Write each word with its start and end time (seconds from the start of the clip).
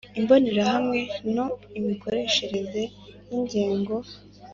Imbonerahamwe 0.19 0.99
No 1.35 1.47
Imikoreshereze 1.79 2.83
y 3.29 3.31
ingengo 3.37 3.95